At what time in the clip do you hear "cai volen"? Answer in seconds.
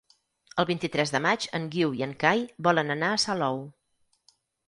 2.25-2.91